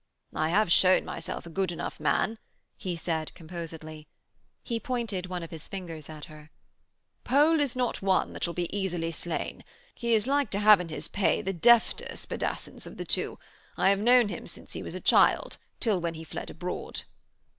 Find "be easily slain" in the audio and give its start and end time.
8.55-9.63